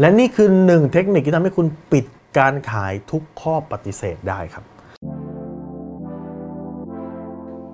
[0.00, 2.04] และนี่คือหนึ่งเทคนิคที่ทำให้คุณปิด
[2.38, 4.64] การขายทุกข้อปฏิเสธได้ครับ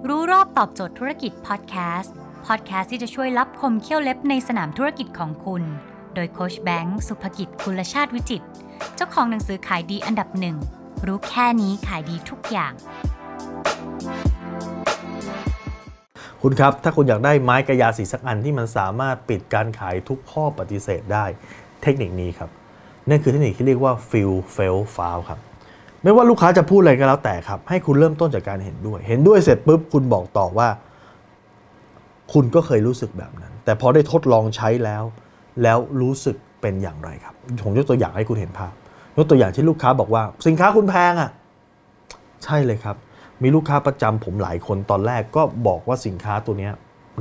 [0.09, 2.15] รู้รอบตอบโจทย์ธุรกิจพอดแคสต์
[2.47, 5.63] พอดแคสต์ที่จะช่วยรับคมเขี้ยวเล็บในสนามธุรกิจของคุณ
[6.15, 8.47] โดยโคชแบงค์สุภกิจคุลชาติวิจิตร
[8.97, 10.57] เจ้าของหนังสือขายดีอันดับหนึ่ง
[11.07, 12.73] รู้แค่นี้ขายดีทุกอย่าง
[16.43, 21.27] คุณครับ ถ้าคุณอยากได้ไม้กระยาสีสักอันที่มันสามารถปิดการขายทุกข้อปฏิเสธได้
[21.83, 22.51] เทคนิคนี้ครับ
[23.09, 25.39] นั่นคือเทคนิคที่เรียกว่า fill fail foul ครับ
[26.03, 30.69] ไม่ว่าลูกค้าจะพูดอะไรก็แล้วแต่ครับ ให้คุณเริ่มต้นจากการเห็นด้วย เห็นด้วยเสร็จปุ๊บคุณบอกต่อว่า
[32.33, 35.05] คุณก็เคยรู้สึกแบบนั้น แต่พอได้ทดลองใช้แล้ว
[35.63, 37.35] แล้วรู้สึกเป็นอย่างไรครับ
[37.65, 38.73] ผมยกตัวอย่างให้คุณเห็นภาพ
[39.17, 41.31] ยกตัวอย่างที่ลูกค้าบอกว่า สินค้าคุณแพงอะ
[42.45, 42.97] ใช่เลยครับ
[43.43, 46.71] มีลูกค้าประจำผมหลายคนตอนแรกก็บอกว่าสินค้าตัวนี้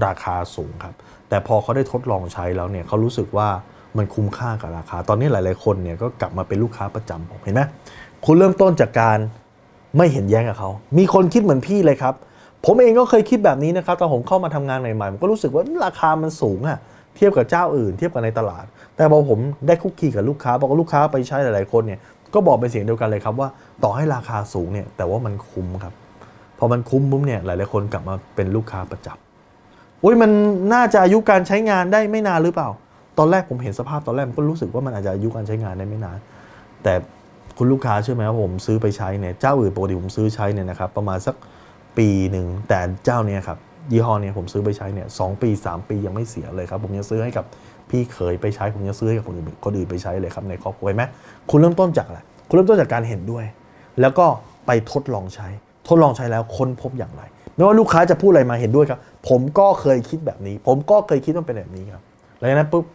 [0.05, 0.95] ราคาสูงครับ
[1.29, 3.49] แต่พอเขาได้ทดลองใช้แล้วเนี่ยเขารู้สึกว่า
[3.97, 7.61] มันคุ้มค่ากับราคา ตอนนี้หลายๆคนเนี่ยก็กลับมาเป็นลูกค้าประจำผมเห็นไหม
[8.25, 9.17] คุณเริ่มต้นจากการ
[9.97, 12.13] ไม่เห็นแย้งกับเขา มีคนคิดเหมือนพี่เลยครับ
[12.65, 16.77] ผมเองก็เคยคิดแบบนี้นะครับ ตอนผมเข้ามาทำงานใหม่ๆ ผมก็รู้สึกว่าราคามันสูงอะ
[17.15, 21.99] เทียบกับเจ้าอื่น เทียบกับในตลาด แต่พอผมได้คุกคีกับลูกค้าบอกว่าลูกค้าไปใช้หลายๆคนเนี่ย
[22.33, 23.49] ก็บอกเป็นเสียงเดียวกันเลยครับว่า
[23.83, 25.93] ต่อให้ราคาสูงเนี่ย แต่ว่ามันคุ้มครับ
[26.59, 30.31] พอมันคุ้มปุ๊บเนี่ย หลายๆคนกลับมาเป็นลูกค้าประจำอุ้ยมัน
[30.73, 32.69] น่าจะอายุการใช้งานได้ไม่นานหรือเปล่า
[33.17, 36.17] ตอนแรกผมเห็นสภาพตอนแรกผมก็รู้สึกว่ามันอาจจะอายุการใช้งานได้ไม่นาน
[36.83, 36.93] แต่
[37.57, 41.35] คุณลูกค้าเชื่อไหมว่าผมซื้อไปใช้เนี่ยเจ้าอื่นปกติผมซื้อใช้เนี่ยนะครับประมาณสัก
[41.97, 43.57] ปีหนึ่งแต่เจ้าเนี่ยครับ
[43.91, 47.45] ยี่ห้อเนี่ยผมซื้อไปใช้เนี่ยสองปี 3 ปียังไม่เสียเลยครับผมยังซื้อให้กับ
[47.89, 51.03] พี่เขยไปใช้ผมยังซื้อให้กับคนอื่นคนอื่นไปใช้เลยครับในครอบครัวไหม
[51.49, 53.45] คุณเริ่มต้นจากอะไรคุณเริ่มต้นจากการเห็นด้วย
[54.01, 54.25] แล้วก็
[54.67, 55.47] ไปทดลองใช้
[55.87, 57.21] ทดลองใช้แล้วค้นพบอย่างไร
[57.55, 62.03] ไม่ว่าลูกค้าจะพูดอะไรมาเห็นด้วยครับ ผมก็เคยคิดแบบนี้ ผมก็เคยคิดว่าเป็นแบบนี้ครับ
[62.39, 62.85] หลังจากนั้นปุ๊บ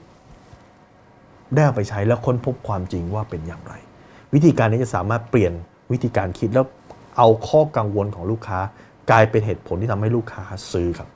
[1.54, 3.74] ได้เอาไปใช้แล้วค้นพบความจริงว่าเป็นอย่างไร
[4.34, 5.52] วิธีการนี้จะสามารถเปลี่ยน
[5.92, 6.66] วิธีการคิดแล้ว
[7.18, 8.58] เอาข้อกังวลของลูกค้า
[9.10, 11.08] กลายเป็นเหตุผลที่ทำให้ลูกค้าซื้อครับ